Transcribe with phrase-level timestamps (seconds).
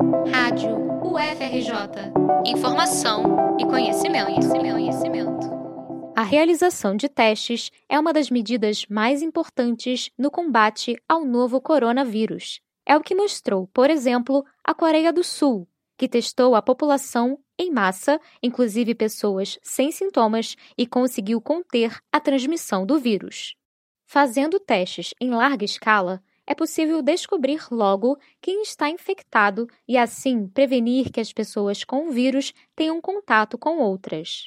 [0.00, 2.12] Rádio UFRJ.
[2.46, 5.50] Informação e conhecimento, conhecimento, conhecimento.
[6.16, 12.62] A realização de testes é uma das medidas mais importantes no combate ao novo coronavírus.
[12.86, 15.68] É o que mostrou, por exemplo, a Coreia do Sul,
[15.98, 22.86] que testou a população em massa, inclusive pessoas sem sintomas, e conseguiu conter a transmissão
[22.86, 23.54] do vírus.
[24.06, 31.12] Fazendo testes em larga escala, é possível descobrir logo quem está infectado e, assim, prevenir
[31.12, 34.46] que as pessoas com o vírus tenham contato com outras.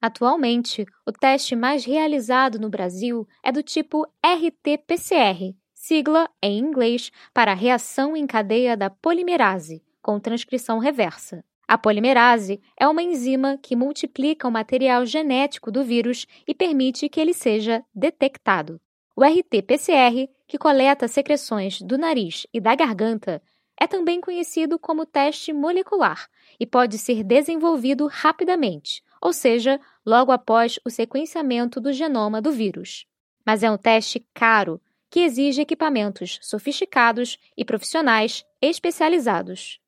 [0.00, 7.52] Atualmente, o teste mais realizado no Brasil é do tipo RT-PCR, sigla em inglês para
[7.52, 11.44] reação em cadeia da polimerase, com transcrição reversa.
[11.68, 17.20] A polimerase é uma enzima que multiplica o material genético do vírus e permite que
[17.20, 18.80] ele seja detectado.
[19.14, 23.42] O RT-PCR, que coleta secreções do nariz e da garganta,
[23.78, 30.78] é também conhecido como teste molecular e pode ser desenvolvido rapidamente, ou seja, logo após
[30.84, 33.06] o sequenciamento do genoma do vírus.
[33.44, 39.78] Mas é um teste caro que exige equipamentos sofisticados e profissionais especializados.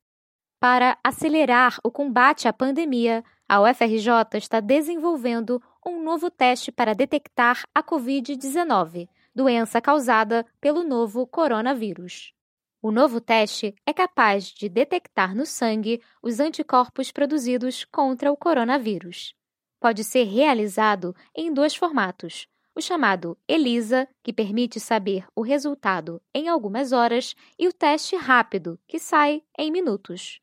[0.59, 7.63] Para acelerar o combate à pandemia, a UFRJ está desenvolvendo um novo teste para detectar
[7.73, 12.33] a Covid-19, doença causada pelo novo coronavírus.
[12.81, 19.35] O novo teste é capaz de detectar no sangue os anticorpos produzidos contra o coronavírus.
[19.79, 26.47] Pode ser realizado em dois formatos: o chamado ELISA, que permite saber o resultado em
[26.47, 30.41] algumas horas, e o teste rápido, que sai em minutos.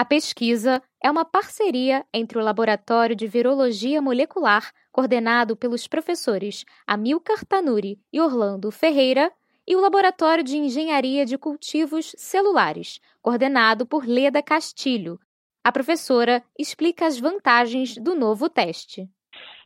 [0.00, 7.44] A pesquisa é uma parceria entre o Laboratório de Virologia Molecular, coordenado pelos professores Amilcar
[7.44, 9.30] Tanuri e Orlando Ferreira,
[9.68, 15.20] e o Laboratório de Engenharia de Cultivos Celulares, coordenado por Leda Castilho.
[15.62, 19.06] A professora explica as vantagens do novo teste.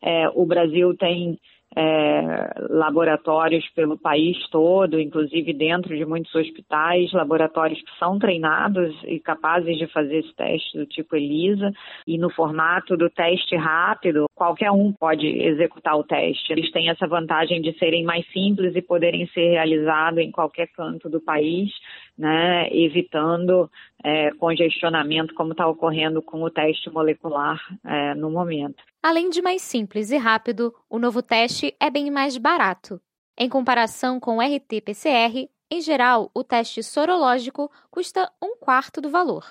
[0.02, 1.38] É, o Brasil tem
[1.76, 9.18] é, laboratórios pelo país todo, inclusive dentro de muitos hospitais, laboratórios que são treinados e
[9.18, 11.72] capazes de fazer esse teste do tipo ELISA,
[12.06, 16.52] e no formato do teste rápido, qualquer um pode executar o teste.
[16.52, 21.08] Eles têm essa vantagem de serem mais simples e poderem ser realizados em qualquer canto
[21.08, 21.70] do país,
[22.18, 23.70] né, evitando
[24.02, 28.82] é, congestionamento, como está ocorrendo com o teste molecular é, no momento.
[29.02, 33.00] Além de mais simples e rápido, o novo teste é bem mais barato.
[33.38, 39.44] Em comparação com o RT-PCR, em geral, o teste sorológico custa um quarto do valor.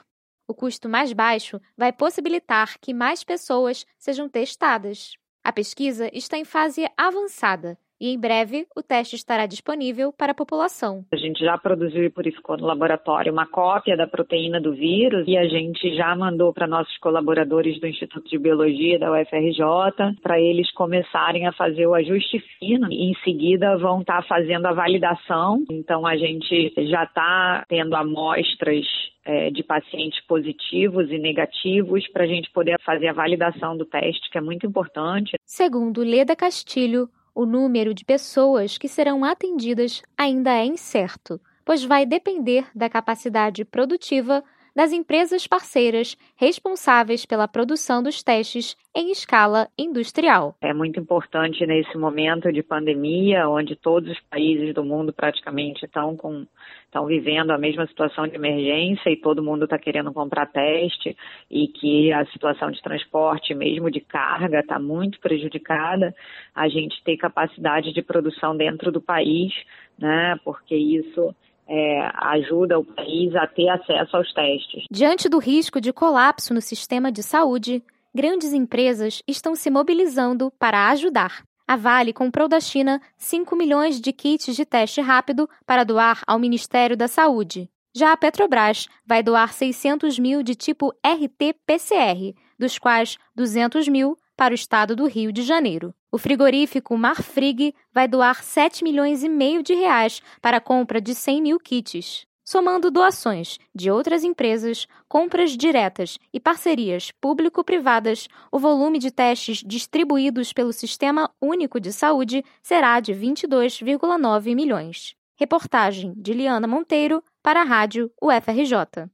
[0.48, 5.16] O custo mais baixo vai possibilitar que mais pessoas sejam testadas.
[5.44, 10.36] A pesquisa está em fase avançada e em breve o teste estará disponível para a
[10.36, 11.06] população.
[11.10, 15.38] A gente já produziu e purificou no laboratório uma cópia da proteína do vírus e
[15.38, 20.70] a gente já mandou para nossos colaboradores do Instituto de Biologia da UFRJ para eles
[20.74, 25.64] começarem a fazer o ajuste fino e em seguida vão estar tá fazendo a validação.
[25.72, 28.86] Então a gente já está tendo amostras
[29.24, 34.30] é, de pacientes positivos e negativos para a gente poder fazer a validação do teste,
[34.30, 35.38] que é muito importante.
[35.46, 42.06] Segundo Leda Castilho, o número de pessoas que serão atendidas ainda é incerto, pois vai
[42.06, 44.44] depender da capacidade produtiva
[44.76, 50.56] das empresas parceiras responsáveis pela produção dos testes em escala industrial.
[50.62, 56.16] É muito importante nesse momento de pandemia, onde todos os países do mundo praticamente estão
[56.16, 56.46] com
[56.94, 61.18] estão vivendo a mesma situação de emergência e todo mundo está querendo comprar teste
[61.50, 66.14] e que a situação de transporte, mesmo de carga, está muito prejudicada.
[66.54, 69.52] A gente ter capacidade de produção dentro do país,
[69.98, 70.40] né?
[70.46, 71.36] Porque isso
[71.68, 74.86] é, ajuda o país a ter acesso aos testes.
[74.92, 80.90] Diante do risco de colapso no sistema de saúde, grandes empresas estão se mobilizando para
[80.90, 81.44] ajudar.
[81.68, 86.38] A Vale comprou da China 5 milhões de kits de teste rápido para doar ao
[86.38, 87.70] Ministério da Saúde.
[87.96, 94.54] Já a Petrobras vai doar 600 mil de tipo RT-PCR, dos quais 200 mil para
[94.54, 95.94] o estado do Rio de Janeiro.
[96.10, 101.14] O frigorífico Marfrig vai doar 7 milhões e meio de reais para a compra de
[101.14, 102.26] 100 mil kits.
[102.46, 110.54] Somando doações de outras empresas, compras diretas e parcerias público-privadas, o volume de testes distribuídos
[110.54, 115.16] pelo Sistema Único de Saúde será de 22,9 milhões.
[115.36, 119.10] Reportagem de Liana Monteiro para a Rádio UFRJ.